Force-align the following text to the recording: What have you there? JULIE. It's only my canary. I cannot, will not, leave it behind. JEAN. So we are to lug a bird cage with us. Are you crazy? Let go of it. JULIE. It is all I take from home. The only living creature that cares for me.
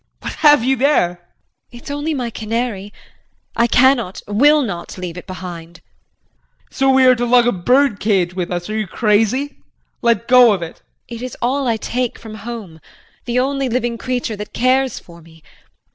What 0.21 0.33
have 0.41 0.63
you 0.63 0.75
there? 0.77 1.17
JULIE. 1.17 1.19
It's 1.79 1.91
only 1.91 2.13
my 2.15 2.31
canary. 2.31 2.91
I 3.55 3.67
cannot, 3.67 4.19
will 4.27 4.63
not, 4.63 4.97
leave 4.97 5.15
it 5.15 5.27
behind. 5.27 5.75
JEAN. 5.75 6.67
So 6.71 6.89
we 6.89 7.05
are 7.05 7.13
to 7.13 7.23
lug 7.23 7.45
a 7.45 7.51
bird 7.51 7.99
cage 7.99 8.33
with 8.33 8.49
us. 8.49 8.67
Are 8.71 8.75
you 8.75 8.87
crazy? 8.87 9.59
Let 10.01 10.27
go 10.27 10.53
of 10.53 10.63
it. 10.63 10.77
JULIE. 11.07 11.19
It 11.19 11.21
is 11.23 11.37
all 11.39 11.67
I 11.67 11.77
take 11.77 12.17
from 12.17 12.33
home. 12.33 12.79
The 13.25 13.37
only 13.37 13.69
living 13.69 13.99
creature 13.99 14.35
that 14.37 14.53
cares 14.55 14.97
for 14.97 15.21
me. 15.21 15.43